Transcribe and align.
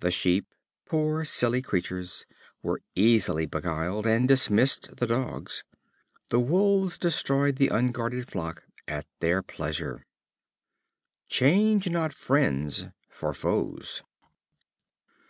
The 0.00 0.10
sheep, 0.10 0.46
poor 0.86 1.26
silly 1.26 1.60
creatures! 1.60 2.24
were 2.62 2.80
easily 2.94 3.44
beguiled, 3.44 4.06
and 4.06 4.26
dismissed 4.26 4.96
the 4.96 5.06
Dogs. 5.06 5.62
The 6.30 6.40
Wolves 6.40 6.96
destroyed 6.96 7.56
the 7.56 7.68
unguarded 7.68 8.30
flock 8.30 8.62
at 8.86 9.06
their 9.20 9.42
pleasure. 9.42 10.06
Change 11.28 11.90
not 11.90 12.14
friends 12.14 12.86
for 13.10 13.34
foes. 13.34 14.02